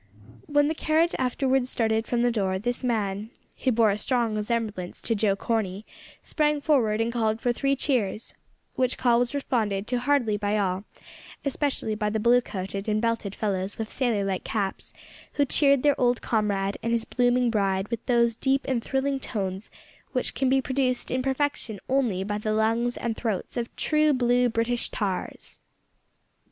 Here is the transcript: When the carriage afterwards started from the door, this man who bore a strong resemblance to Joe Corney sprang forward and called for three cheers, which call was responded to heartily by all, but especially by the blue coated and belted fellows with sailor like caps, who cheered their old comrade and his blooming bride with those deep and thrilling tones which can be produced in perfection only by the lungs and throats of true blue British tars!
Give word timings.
When 0.47 0.67
the 0.67 0.73
carriage 0.73 1.13
afterwards 1.19 1.69
started 1.69 2.07
from 2.07 2.23
the 2.23 2.31
door, 2.31 2.57
this 2.57 2.83
man 2.83 3.29
who 3.61 3.71
bore 3.71 3.91
a 3.91 3.99
strong 3.99 4.33
resemblance 4.33 4.99
to 5.03 5.13
Joe 5.13 5.35
Corney 5.35 5.85
sprang 6.23 6.59
forward 6.59 6.99
and 6.99 7.13
called 7.13 7.39
for 7.39 7.53
three 7.53 7.75
cheers, 7.75 8.33
which 8.73 8.97
call 8.97 9.19
was 9.19 9.35
responded 9.35 9.85
to 9.85 9.99
heartily 9.99 10.37
by 10.37 10.57
all, 10.57 10.85
but 10.95 11.03
especially 11.51 11.93
by 11.93 12.09
the 12.09 12.19
blue 12.19 12.41
coated 12.41 12.89
and 12.89 12.99
belted 12.99 13.35
fellows 13.35 13.77
with 13.77 13.93
sailor 13.93 14.25
like 14.25 14.43
caps, 14.43 14.91
who 15.33 15.45
cheered 15.45 15.83
their 15.83 16.01
old 16.01 16.23
comrade 16.23 16.77
and 16.81 16.91
his 16.93 17.05
blooming 17.05 17.51
bride 17.51 17.89
with 17.89 18.03
those 18.07 18.35
deep 18.35 18.65
and 18.67 18.83
thrilling 18.83 19.19
tones 19.19 19.69
which 20.13 20.33
can 20.33 20.49
be 20.49 20.63
produced 20.63 21.11
in 21.11 21.21
perfection 21.21 21.79
only 21.87 22.23
by 22.23 22.39
the 22.39 22.53
lungs 22.53 22.97
and 22.97 23.15
throats 23.15 23.55
of 23.55 23.69
true 23.75 24.13
blue 24.13 24.49
British 24.49 24.89
tars! 24.89 25.61